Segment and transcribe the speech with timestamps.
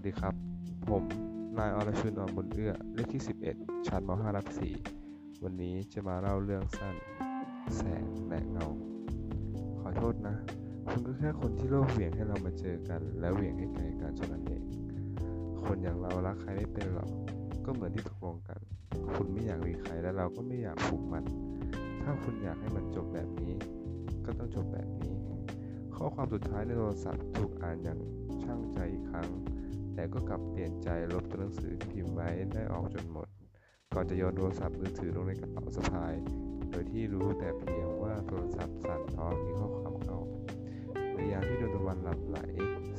[0.00, 0.34] วัสดีครับ
[0.90, 1.02] ผม
[1.58, 4.46] นายอรชุนอ่อนบุญเอื้อ เลขที่ 11 ชั้นม .5 รับ
[4.94, 6.94] 4วันนี้จะมาเล่าเรื่องสั้น
[7.76, 8.66] แสงและเงา
[9.80, 10.36] ขอโทษนะ
[10.88, 14.62] คุณก็แค่คนที่โลกเหวี่ยงให้เรามาเจอกัน และเหวี่ยงให้ไกลกันเท่านั้นเอง
[15.64, 17.10] คนอย่างเรารักใครไม่เป็นหรอก
[17.64, 18.58] ก็เหมือนที่ตกลงกัน
[19.14, 21.24] คุณไม่อยากมีใครและเราก็ไม่อยากผูกมัน
[22.02, 23.54] ถ้าคุณอยากให้มันจบแบบนี้
[24.24, 25.14] ก็ต้องจบแบบนี้
[25.94, 27.98] ข้อความสุดท้ายในโทรศัพท์ถูกอ่านอย่าง
[28.42, 29.28] ช่างใจอีกครั้ง
[29.98, 33.28] แต่ก็กลับเปลี่ยนใจลบตัวหนังสือพิมพ์ไว้ได้ออกจนหมด
[33.94, 36.14] ก่อนจะโยนโทรศัพท์มือถือลงในกระเป๋าสะพาย
[36.70, 40.18] โดยที่รู้แต่เพียงว่าโทรศัพท์สั่นเพราะมีข้อความเข้า
[41.14, 42.38] ในยามที่ดวงตะวันหลับไหล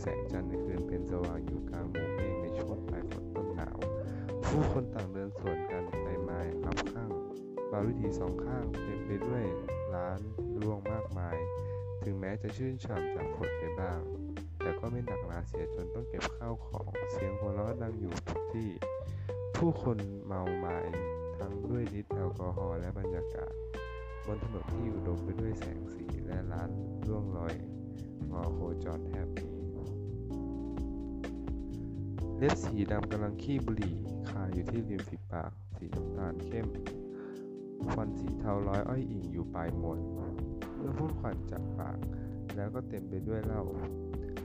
[0.01, 3.77] แสงจันทร์ในคืนเป็นสว่างอยู่กลางหมู่เมฆในช่วงปลายฝนต้นหนาว
[4.45, 7.09] ผู้คนต่างเดินสวนกันไปมารับข้าง
[7.71, 9.43] บางวิถีสองข้างเต็มไปด้วย
[9.93, 10.19] ร้าน
[10.61, 11.37] รวงมากมาย
[12.03, 13.99] ถึงแม้จะชื่นฉ่ำจากฝนไปบ้าง
[14.59, 18.69] แต่ก็ไม่หนักหนาเสียจนต้องเก็บข้าวของ เสียงหัวเราะดังอยู่ทุกที่
[19.57, 20.79] ผู้คนเมาไมา้
[21.39, 23.51] ทั้งด้วยฤทธิ์แอลกอฮอล์และบรรยากาศ
[24.25, 26.69] บนถนนที่อุดมไปด้วยแสงสีและร้าน
[27.07, 27.53] ร่วงลอย
[28.31, 29.49] งอโคจรแทบมี
[32.37, 33.95] เล็บสีดำกำลังขี้บุหรี่
[34.29, 36.67] คาอยู่ที่ริมฝีปาก สีน้ำตาลเข้ม
[37.93, 39.99] ฟันสีเทาร้อยอ้อยอิงอยู่ปลายมวน
[40.79, 41.97] เมื่อพ่นควันจากปาก
[42.55, 43.63] แล้วก็เต็มไปด้วยเหล้า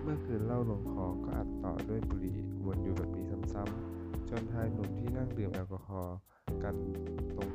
[0.02, 6.18] เมื่อคืนเหล้าลงคอก็อัดต่อด้วยบุหรี่วนอยู่แบบนี้ซ้ำๆจนชายหนุ่มที่นั่งดื่มแอลกอฮอล์
[6.62, 6.74] กัน
[7.36, 7.48] ตรง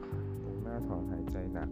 [0.44, 1.70] ตรงหน้าถอนหายใจหนัก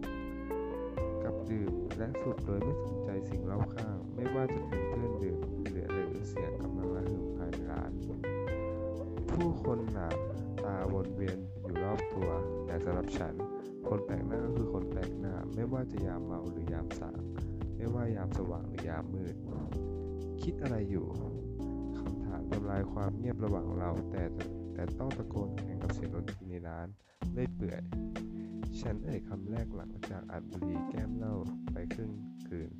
[1.24, 5.38] กับดื่มและสูบโดยไม่สนใจสิ่งรอบข้าง ไม่ว่าจะเป็นเพื่อนดื่ม
[5.70, 7.90] หรือหรือเสียงกำลังระหึ่มภายในร้าน
[9.30, 10.08] ผู้คนหนา
[10.64, 12.30] ตาวนเวียนอยู่รอบตัว
[12.66, 13.34] แต่สำหรับฉัน
[13.88, 17.20] คนแปลกหน้าก็คือคนแปลกหน้า ไม่ว่าจะยามเมาหรือยามสาง
[17.76, 19.36] ไม่ว่ายามสว่างหรือยามมืด
[20.42, 21.06] คิดอะไรอยู่
[21.98, 24.22] คำถามทำลายความเงียบระหว่างเรา แต่
[24.74, 26.86] แต่ต้องตะโกนแข่งกับเสียงดนตรีในร้าน
[27.34, 27.82] เล่ยเปื่อย
[28.80, 31.34] ฉันเอ่ยคำแรกหลังจากอัดบุหรี่แก้มเหล้า
[31.72, 32.10] ไปครึ่ง
[32.48, 32.70] คืน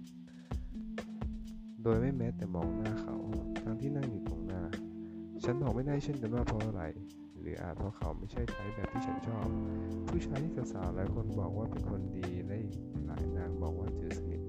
[1.82, 3.16] โดยไม่แม้แต่มองหน้าเขา
[3.62, 4.62] ทั้งที่นั่งอยู่ตรงหน้า
[5.44, 6.82] ฉันบอกไม่ได้เช่นกันว่าเพราะอะไร
[7.48, 9.48] รืออาจเพราะเขาไม่ใช่ไทป์แบบที่ฉันชอบ
[10.08, 12.76] ผู้ชายที่สาวๆหลายคนบอกว่าเป็นคนดีและอีก
[13.06, 14.42] หลายนางบอกว่าจืดสนิท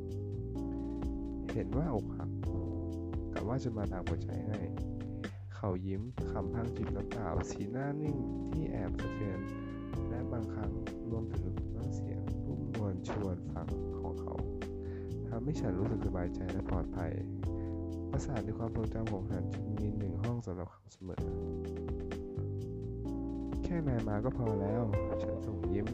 [1.54, 2.30] เห็นว่าอกหัก
[3.34, 4.60] กะว่าจะมาตามหัวใจให้
[5.56, 6.02] เขายิ้ม
[6.32, 8.18] คำพังจิบน้ำเปล่าสีหน้านิ่ง
[8.52, 9.40] ที่แอบสะเทือน
[10.10, 10.72] และบางครั้ง
[11.12, 13.68] รวมถึงน้ำเสียงรุ่มนวลชวนฟัง
[14.00, 14.34] ของเขา
[15.28, 17.12] ทำให้ฉันรู้สึกสบายใจและปลอดภัย
[18.12, 22.09] ประสาทในความทรงจำของฉันจึงมีหนึ่งห้องสำหรับเขาเสมอ
[23.72, 24.84] ค่นายมาก็พอแล้ว
[25.24, 25.88] ฉันส่งยิ้ม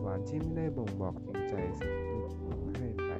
[0.00, 2.24] หวานที่ไม่ได้บ่งบอกจริงใจสักนิด
[2.78, 3.10] ให้ไป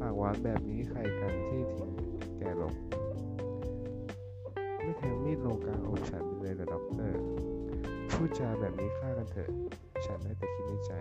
[0.00, 1.90] ปากหวานแบบนี้ใครกันที่ทิ้ง
[2.38, 2.74] แกลง
[4.82, 7.20] ไม่แทงมีดลงกลางอกฉันไปเลยเหรอด็อกเตอร์
[8.12, 9.50] พูดจาแบบนี้ฆ่ากันเถอะ
[10.06, 10.92] ฉันได้แต่คิดในใจ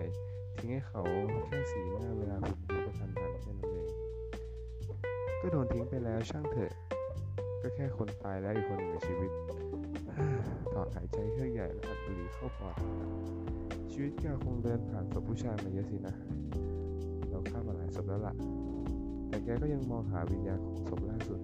[0.56, 1.02] ทิ้งให้เขา
[1.46, 3.88] แค่สีหน้าเวลาผมดูกระทันหันแค่นั้นเอง
[5.42, 6.72] ก็โดนทิ้งไปแล้วช่างเถอะ
[7.62, 9.32] ก็แค่คนตายแล้วอีกคนหนึ่งในชีวิต
[10.74, 12.76] ถอนหายใจเครื่องใหญ่และอัดบุหรี่เข้าปอด
[13.92, 16.16] ชีวิตแกคงเดินผ่านศพผู้ชายมาเยอะสินะ
[17.30, 18.34] เราฆ่ามมาหลายศพแล้วล่ะ
[19.28, 21.40] แต่แกก็ยังมองหาวิญญาณของศพล่าสุด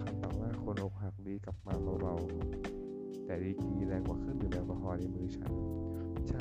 [0.00, 5.52] คำต่อว่าคนอกหักดีกลับมาเบาๆ แต่ดีกีแรงกว่าเครื่องดื่มแอลกอฮอล์ในมือฉัน
[6.28, 6.40] ใช่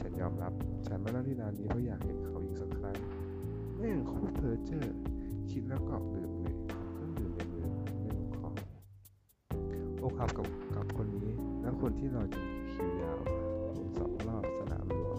[0.00, 0.52] ฉันยอมรับ
[0.86, 2.96] ฉันมานั่งที่ร้านนี้เพราะอยากเห็นเขาอีกสักครั้ง
[3.78, 4.96] แม่งโคตรเพอเจอร์
[5.50, 6.31] คิดแล้วก็ดื่ม
[10.12, 11.30] ออกหักกับกับคนนี้
[11.62, 13.18] แล้วคนที่รอจนคิวยาว
[13.72, 15.18] หมุนสองรอบสนามหลวง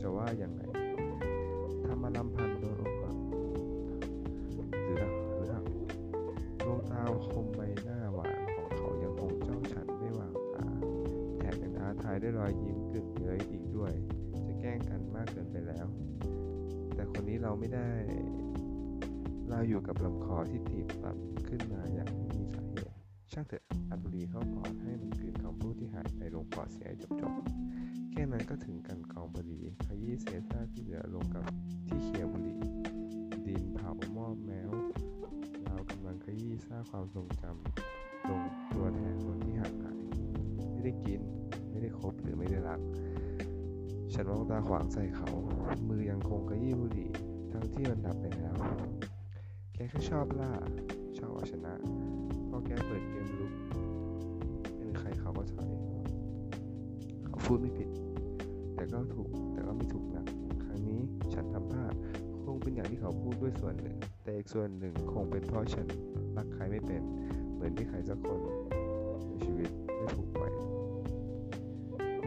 [0.00, 0.62] จะว่าอย่างไร
[1.86, 3.16] ทำมาลำพันโดนอกหัก
[4.84, 4.96] หรือ
[5.36, 5.64] หรือหัก
[6.64, 10.66] ดวงตาคมใบหน้าหวานของเขายังคงจ้องฉันไม่วางตา
[11.38, 13.92] แถมยังท้าทายด้วยรอยยิ้มกึ่งเย้ยอีกด้วย
[14.46, 15.86] จะแกล้งกันมากเกินไปแล้ว
[16.94, 17.88] แต่คนนี้เราไม่ได้
[19.50, 21.16] เราอยู่กับลำคอที่ตีบตัน
[21.48, 22.61] ขึ้นมาอย่างมีสา
[23.32, 31.44] ช่างเถอะอัดบุหรี่เข้าปอดให้มันกลืนคำพูดที่หายไปลงปอดเสียจบจบๆแค่นั้นก็ถึงกันกองบุหรี่ขยี้เศษซากที่เหลือลงกับ
[31.86, 32.60] ที่เขียวบุหรี่
[33.46, 34.70] ดินเผาหม้อแมว
[35.64, 38.40] เรากำลังขยี้ซากความทรงจำลง
[38.72, 39.98] ตัวแทนคนที่ห่างหาย
[40.72, 41.20] ไม่ได้กิน
[41.70, 42.80] ไม่ได้คบหรือไม่ได้รัก
[44.12, 45.30] ฉันมองตาขวางใส่เขา
[45.88, 47.10] มือยังคงขยี้บุหรี่
[47.52, 48.54] ทั้งที่มันดับไปแล้ว
[49.74, 50.52] แกแค่ชอบล่า
[51.18, 51.72] ชอบเอาชนะ
[52.48, 53.52] พอแกเปิดเกมลุก
[54.76, 55.68] เป็นใครเขาก็ถอย
[57.26, 57.88] เขาพูดไม่ผิด
[58.74, 60.24] แต่ก็ถูกแต่ก็ไม่ถูกนะ
[60.64, 61.00] ครั้งนี้
[61.34, 61.94] ฉันทำพลาด
[62.42, 65.86] คงเป็นอย่างที่เขาพูดด้วยส่วนหนึ่ง แต่อีกส่วนหนึ่งคงเป็นเพราะฉัน
[66.36, 67.02] รักใครไม่เป็น
[67.62, 68.40] มมือนที่ใครสักคน
[69.28, 70.42] ในชีวิตได้ถูกไป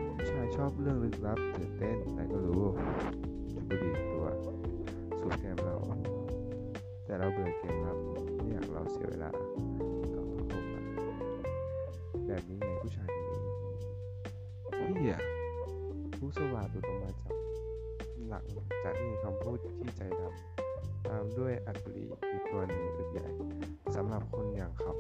[0.05, 2.63] ผมชายชอบเรื่องลึกลับตื่นเต้นแต่ก็รู้
[3.51, 4.25] จุบุรีตัว
[5.19, 5.75] สูบแกมเรา
[7.05, 7.97] แต่เราเบื่อเกมลับ
[8.35, 9.43] ไม่อยากเราเสียเวลาก็
[10.47, 10.79] เข้ามา
[12.27, 15.17] แบบนี้ไงผู้ชายคนนี้เฮีย
[16.17, 17.33] ผู้สว่างตุดออกมาจาก
[18.29, 18.45] หลัง
[18.83, 23.27] จากที่มีคำพูดที่ใจดำตามด้วยอักลีอีกตัวหนึ่งอึดใหญ่
[23.95, 24.93] สำหรับคนอย่างเขา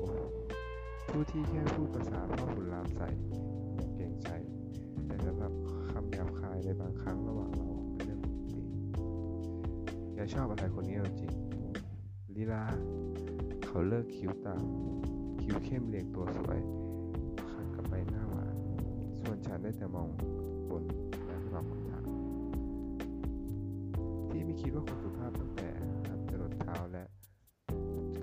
[1.09, 3.07] ผู้ที่แค่พูดภาษาพ่อขุนรามใส่
[3.75, 4.27] อย่างเก่งใจ
[5.05, 5.53] แต่สำหรับ
[5.89, 8.59] คำหยาบคายในบางครั้งระหว่างเราเป็นเรื่องปกติ
[10.15, 11.31] อย่าชอบอะไรคนนี้เอาจริง
[12.39, 12.63] ลีลา
[13.65, 14.63] เขาเลิกคิ้วตาม
[15.41, 16.59] คิ้วเข้มเรียงตัวสวย
[17.51, 18.55] ขัดกับใบหน้าหวาน
[19.21, 20.07] ส่วนฉันได้แต่มอง
[20.69, 20.83] บน
[21.25, 22.05] และตอบคำถาม
[24.29, 25.69] ที่ไม่คิดว่าคนสุภาพตั้งแต่
[26.07, 27.03] หัดจรดเท้าและ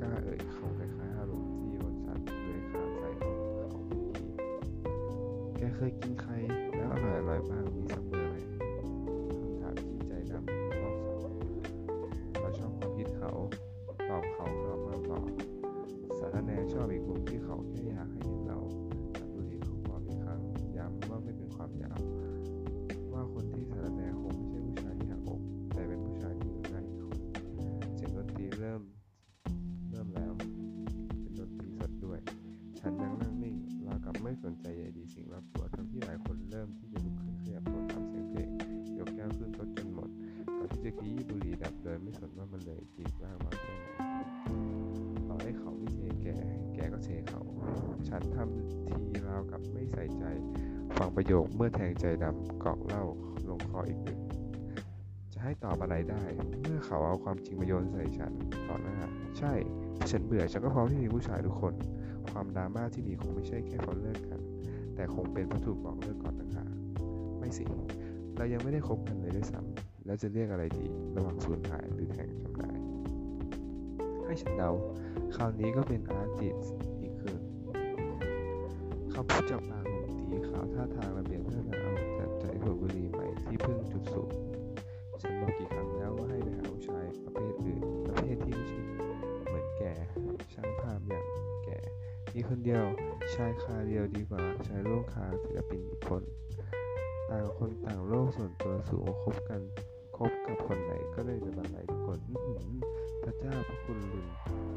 [0.00, 4.30] กล้าเอ่ยคำคล้ายๆอารมณ์ที่โอนสัตว์เลยขาดใส่ของเขาเมื่อกี้
[5.56, 6.28] แกเคยกินใค
[40.92, 43.84] กนี้บุหรี่ดับโดยไม่สนว่ามันเลยจีบร่างมาแค่ไหน
[45.28, 46.28] ต่อให้เขาไม่เทแก
[46.74, 47.42] แกก็เทเขา
[48.08, 50.24] ฉันทำทีราวกับไม่ใส่ใจ
[50.96, 53.02] ฟังประโยคเมื่อแทงใจดำกอกเหล่า
[53.48, 54.20] ลงคออีกหนึ่ง
[55.32, 56.24] จะให้ตอบอะไรได้
[56.60, 58.32] เมื่อเขาเอาความจริงมาโยนใส่ฉัน
[58.68, 58.96] ต่อหน้า
[59.38, 59.52] ใช่
[60.10, 61.74] ฉันเบื่อฉันก็พร้อมที่มีผู้ชายทุกคน
[62.30, 64.40] ความดราม่าที่มีคงไม่ใช่แค่เพราะเลิกกัน
[64.94, 66.70] แต่คงเป็นเพราะถูกบอกเลิกก่อนต่างหาก
[67.38, 67.64] ไม่สิ
[68.36, 70.84] เรายังไม่ได้คบกันเลยด้วยซ้ำ แล้วจะเรียกอะไรดี
[71.16, 72.70] ระหว่างสูญหายหรือแทงจำได้
[74.24, 74.70] ให้ฉันเดา
[75.36, 76.56] คราวนี้ก็เป็นอาร์ติส
[77.00, 77.42] อีกคืน
[79.12, 84.30] คำพูดจากปากหนุ่มตีขาวท่าทางระเบียบเพื่อเอาจัดใจหัวบุรีใหม่ที่เพิ่งจุดสูบ
[85.22, 88.80] ฉันบอกกี่ครั้งแล้วว่าให้ไปหาผู้ชายประเภทอื่นประเภทที่ไม่ใช่
[89.46, 89.82] เหมือนแก
[90.52, 91.24] ช่างภาพอย่าง
[91.64, 91.70] แก
[92.34, 92.84] มีคนเดียว
[93.34, 96.22] ชายคาเดียวดีกว่าชายร่วมคาศิลปินอีกคน
[97.28, 99.60] ต่างคนต่างโลกส่วนตัวสูงคบกัน
[100.16, 102.20] คบกับคนไหนก็ได้จะบันไลทุกคน
[103.22, 104.26] พระเจ้าพระคุณลุน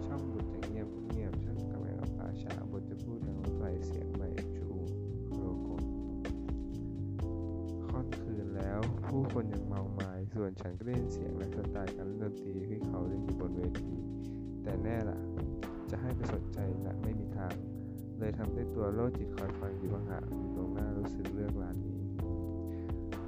[0.06, 4.68] ช่องบทจะเงียบเงียบช่างกับแมวป่าช้าบทจะพูดดังไฟเสียงไม่ชู
[5.38, 5.84] โลโกน
[7.88, 13.94] ค่อนคืนแล้ว ผู้คนยังเมาไม้ส่วนฉันก็เล่นเสียงและสไตล์การเล่นดนตรีที่เขาเล่นอยู่บนเวที
[14.64, 15.20] แต่แน่ล่ะ
[15.90, 17.56] จะให้ไปสนใจและไม่มีทาง
[18.20, 22.00] เลยทำให้ตัวโลจิตคอยฟังอยู่บางหาอยู่ตรงหน้ารู้สึกเลือกร้านนี้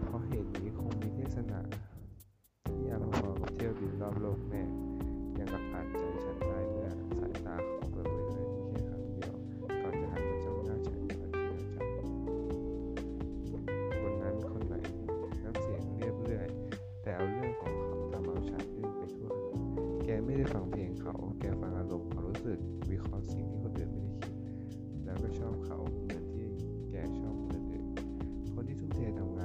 [0.04, 1.97] เพราะเหตุนี้คงมีเทศนาที่อาพอๆกั
[3.88, 4.64] บินรอบโลกแน่
[5.38, 6.90] ยังกับอ่านใจฉันได้เมื่อ
[7.20, 9.32] สายตาของเปิดไว้เลยที่แค่ครั้งเดียว
[9.82, 11.92] ก่อนจะหันมาจ้องหน้าฉันอย่างที่เราจำ
[14.02, 14.76] บนนั้นคนไหน
[15.44, 16.48] น้ำเสียงเรียบเรื่อย
[17.04, 19.30] แต่เอาเรื่องของเขาทำเอาฉันอึ้งไปทั่ว
[20.06, 22.60] แกไม่ได้ฟังเพลงเขา แกฟังอารมณ์ความรู้สึก
[22.90, 24.34] วิเคราะห์สิ่งที่คนอื่นไม่ได้คิด
[25.04, 26.48] แล้วก็ชอบเขาเหมือนที่
[26.90, 27.86] แกชอบคนอื่น
[28.54, 29.37] คนที่ทุ่มเททำ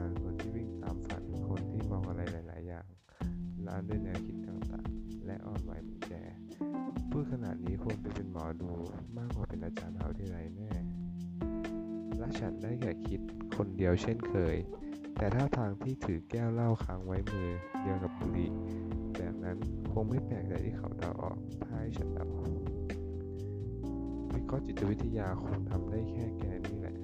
[12.63, 13.21] ได้แค่คิด
[13.57, 14.57] คนเดียวเช่นเคย
[15.17, 17.51] แต่ถ้าทางที่ถือแก้วเหล้าค้างไว้มือ
[17.83, 18.51] เดียวกับบุหรี่
[19.17, 19.57] แบบนั้น
[19.93, 22.27] คงไม่แปลกใจที่เขาเดาออกถ้าให้ฉันเดา
[24.33, 26.97] วิเคราะห์จิตวิทยาคงทำได้แค่แกนี่แหละ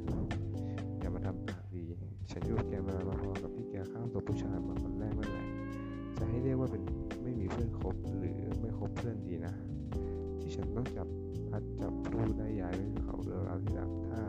[0.99, 1.85] อย่ามาทำปากดี
[2.31, 5.47] ฉันอยู่กับแกมาพอกับที่แกข้ามตัวผู้ชายมาคนแรกนั่นแหละ
[6.19, 6.83] จะให้เรียกว่าเป็น
[7.23, 9.55] ไม่มีเพื่อนคบหรือไม่คบเพื่อนดีนะ
[10.41, 11.09] ที่ฉันต้องจับ
[11.49, 14.21] พัดจับผู้ได้ย้ายไว้กับเขาเรื่องราวที่หลังถ้า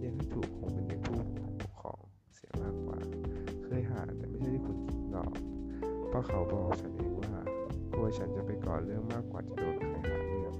[0.00, 1.18] เรียกให้ถูกคงเป็นเด็กผู้
[1.62, 2.00] ปกครอง
[2.34, 2.98] เสียมากกว่า
[3.64, 5.30] เคยหาแต่ไม่ใช่ที่คุณคิดหรอก
[6.08, 7.32] เพราะเขาบอกฉันเองว่า
[7.92, 10.54] กลัวฉันจะไปก่อเรื่องมากกว่าจะโดนใครหาเรื่อง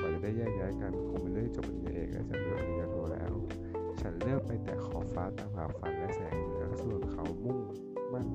[0.00, 3.32] กว่าจะได้แยกย้ายกันคงเป็นเรื่องจบปริญญาเอกและจะจบปริญญาโทแล้ว
[4.00, 7.58] ฉันเลือกไปแต่ขอบฟ้าตามหาฝันและแสงเหนือส่วนเขามุ่ง
[8.12, 8.26] มั่น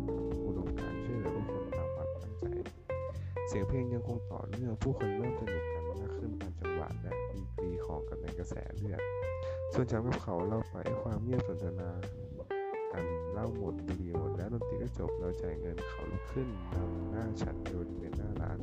[0.46, 2.46] อุดมการณ์ช่วยเหลือผู้คนตามความตั้งใจ
[3.48, 9.02] เสียงเพลงยังคงต่อเนื่องผู้คนเริ่มสนุกกันมากขึ้นตามจังหวะและดีกรีของกันในกระแสเลือด
[9.75, 11.89] ส่วนฉันกับเขาเราปล่อยให้ความเงียบสนทนา
[12.92, 13.03] กัน
[13.34, 18.60] เล่าหมดบุหรี่หมดแล้วดนตรีก็จบเราจ่ายเงินเขาลุกขึ้นนำหน้าฉันไปบริเวณหน้าร้าน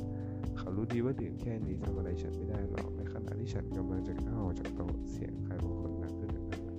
[0.59, 6.79] เขารู้ดีว่าดื่มแค่นี้ทำอะไรฉันไม่ได้หรอกในขณะที่ฉันกำลังจะก้าวออกจากโต๊ะเสียงใครบางคนดังขึ้นจากด้านหลัง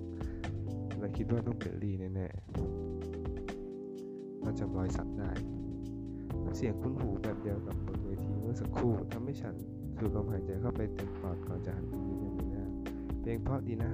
[1.00, 5.32] และคิดว่าต้องเป็นลีแน่ๆเราจำรอยสักได้
[6.58, 9.56] เสียงคุ้นหูแบบเดียวกับบนเวทีเมื่อสักครู่ทำให้ฉัน
[9.98, 12.66] สูดลมหายใจเข้าไปเต็มปอดก่อนจะหันไปยิ้มยังไม่น่า
[13.22, 13.92] เพลงเพราะดีนะ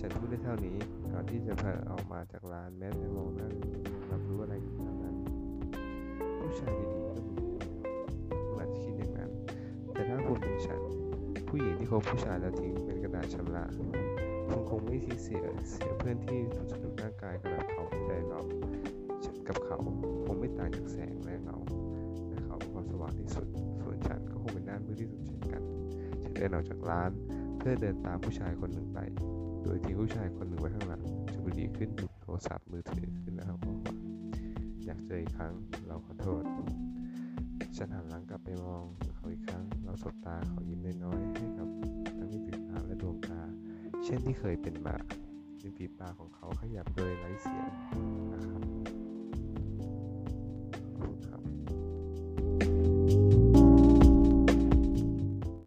[0.00, 0.76] ฉันพูดได้เท่านี้
[1.12, 3.48] ก่อนที่จะเผลอออกมาจากร้านแม้แต่มองหน้า
[4.10, 5.16] รับรู้อะไรอยู่ตอนนั้น
[6.40, 7.34] ผู้ชายดีๆก็มี
[8.46, 9.30] คุณอาจจะคิดอย่างนั้น
[9.92, 10.80] แต่ถ้าคุณเป็นฉัน
[11.48, 18.46] ผู้หญิงที่คบผู้ชายแล้วทิ้งเป็นกระดาษชำระคุณคงไม่ที่เสียเสียเพื่อนที่ถูกสะดุดร่างกายกับเขาไม่ได้หรอก
[19.24, 19.78] ฉันกับเขา
[20.24, 21.58] คงไม่ต่างจากแสงและเงา
[22.28, 23.46] และเขาเป็นความสว่างที่สุด
[23.80, 25.62] ส่วนฉันก็คงเป็นด้านมืดที่สุดเช่นกัน
[26.22, 27.10] ฉันเดินออกจากร้าน
[27.58, 28.98] เพื่อเดินตามผู้ชายคนหนึ่งไป
[29.68, 33.94] ดยทิ้งผู้ชายคนหนึ่งไว้ข้างหลังจูบดีขึ้นหยิบโทรศัพท์มือถือขึ้นแล้วบอกว่า
[34.84, 35.52] อยากเจออีกครั้ง
[35.86, 36.42] เราขอโทษ
[37.76, 38.84] ฉันหันหลังกลับไปมอง
[39.16, 41.68] เขาอีกครั้ง เราสบตาเขายิ้มน้อยๆให้กับ
[42.16, 43.40] ทั้งที่ปิดตาและดวงตา
[44.04, 44.96] เช่นที่เคยเป็นมา
[45.62, 47.68] ริมฝีปากของเขาขยับโดยไร้เสียง
[48.32, 48.77] นะครับ